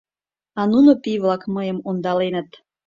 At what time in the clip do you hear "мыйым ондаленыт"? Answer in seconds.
1.55-2.49